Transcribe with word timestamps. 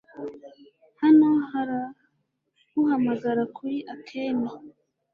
Hano 1.01 1.29
haraguhamagara 1.51 3.41
kuri 3.55 3.77
Akemi. 3.93 4.49